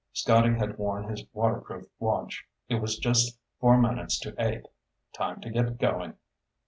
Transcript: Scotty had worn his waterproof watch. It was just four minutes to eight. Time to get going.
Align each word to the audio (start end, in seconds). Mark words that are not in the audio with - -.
Scotty 0.13 0.55
had 0.55 0.79
worn 0.79 1.03
his 1.03 1.23
waterproof 1.31 1.85
watch. 1.99 2.43
It 2.67 2.81
was 2.81 2.97
just 2.97 3.37
four 3.59 3.77
minutes 3.79 4.17
to 4.21 4.33
eight. 4.39 4.67
Time 5.13 5.39
to 5.41 5.51
get 5.51 5.77
going. 5.77 6.15